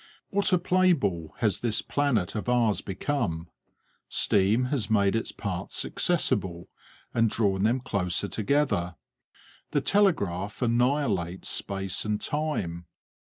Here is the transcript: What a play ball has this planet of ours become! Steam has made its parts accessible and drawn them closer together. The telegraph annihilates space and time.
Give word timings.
What 0.31 0.51
a 0.51 0.57
play 0.57 0.93
ball 0.93 1.35
has 1.41 1.59
this 1.59 1.83
planet 1.83 2.33
of 2.33 2.49
ours 2.49 2.81
become! 2.81 3.49
Steam 4.09 4.63
has 4.73 4.89
made 4.89 5.15
its 5.15 5.31
parts 5.31 5.85
accessible 5.85 6.69
and 7.13 7.29
drawn 7.29 7.61
them 7.61 7.81
closer 7.81 8.27
together. 8.27 8.95
The 9.69 9.81
telegraph 9.81 10.63
annihilates 10.63 11.49
space 11.49 12.03
and 12.03 12.19
time. 12.19 12.87